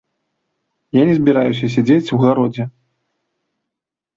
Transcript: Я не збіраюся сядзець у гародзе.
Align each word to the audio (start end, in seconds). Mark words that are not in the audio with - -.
Я 0.99 1.03
не 1.09 1.15
збіраюся 1.17 1.69
сядзець 1.75 2.13
у 2.17 2.19
гародзе. 2.25 2.65